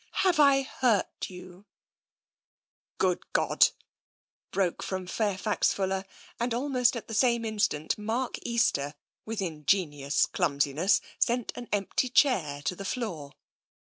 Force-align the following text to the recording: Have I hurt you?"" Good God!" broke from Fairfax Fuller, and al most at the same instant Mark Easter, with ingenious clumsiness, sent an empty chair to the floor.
Have 0.13 0.39
I 0.39 0.63
hurt 0.63 1.29
you?"" 1.29 1.65
Good 2.97 3.19
God!" 3.33 3.67
broke 4.51 4.81
from 4.81 5.05
Fairfax 5.05 5.73
Fuller, 5.73 6.05
and 6.39 6.55
al 6.55 6.69
most 6.69 6.95
at 6.95 7.07
the 7.07 7.13
same 7.13 7.45
instant 7.45 7.99
Mark 7.99 8.39
Easter, 8.41 8.95
with 9.27 9.43
ingenious 9.43 10.25
clumsiness, 10.25 11.01
sent 11.19 11.51
an 11.55 11.67
empty 11.71 12.09
chair 12.09 12.63
to 12.63 12.75
the 12.75 12.83
floor. 12.83 13.33